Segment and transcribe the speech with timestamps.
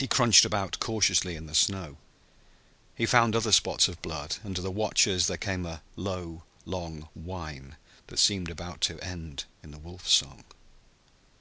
[0.00, 1.96] He crunched about cautiously in the snow.
[2.96, 7.08] He found other spots of blood, and to the watchers there came a low long
[7.14, 7.76] whine
[8.08, 10.42] that seemed about to end in the wolf song.